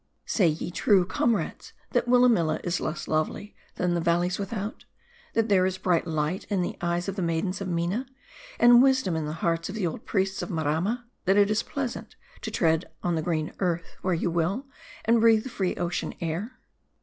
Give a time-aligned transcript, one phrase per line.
[0.25, 4.85] Say ye true, comrades, that Willamilla is less lovely than the valleys without?
[5.35, 8.07] that there is bright light in the eyes of the maidens of Mina?
[8.59, 12.15] and wisdom in the hearts of the old priests of Maramma; that it is pleasant
[12.41, 14.65] to ,tread the green earth where you will;
[15.05, 16.57] and breathe the free ocean air